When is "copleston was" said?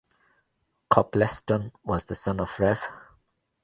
0.89-2.05